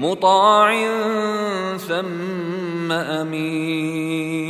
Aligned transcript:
مطاع 0.00 0.70
ثم 1.76 2.92
أمين. 2.92 4.49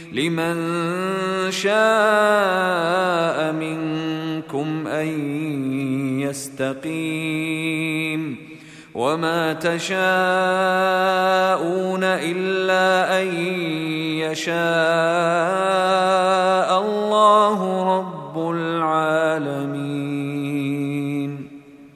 لمن 0.11 0.55
شاء 1.51 3.51
منكم 3.53 4.87
أن 4.87 5.07
يستقيم 6.19 7.71
وما 8.93 9.53
تشاءون 9.53 10.01
إلا 12.03 13.21
أن 13.21 13.27
يشاء 14.19 14.51
الله 16.81 17.83
رب 17.97 18.51
العالمين 18.51 20.30